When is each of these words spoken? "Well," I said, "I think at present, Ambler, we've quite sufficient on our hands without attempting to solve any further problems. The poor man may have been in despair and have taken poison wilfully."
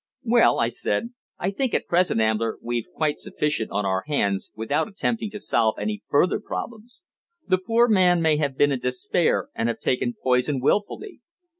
"Well," 0.23 0.59
I 0.59 0.69
said, 0.69 1.11
"I 1.37 1.51
think 1.51 1.75
at 1.75 1.85
present, 1.85 2.19
Ambler, 2.21 2.57
we've 2.59 2.87
quite 2.91 3.19
sufficient 3.19 3.69
on 3.69 3.85
our 3.85 4.01
hands 4.07 4.51
without 4.55 4.87
attempting 4.87 5.29
to 5.29 5.39
solve 5.39 5.77
any 5.77 6.01
further 6.09 6.39
problems. 6.39 7.01
The 7.47 7.59
poor 7.59 7.87
man 7.87 8.19
may 8.19 8.37
have 8.37 8.57
been 8.57 8.71
in 8.71 8.79
despair 8.79 9.49
and 9.53 9.69
have 9.69 9.79
taken 9.79 10.15
poison 10.19 10.59
wilfully." 10.59 11.21